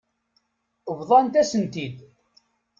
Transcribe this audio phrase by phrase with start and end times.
[0.97, 1.97] Bḍant-as-tent-id.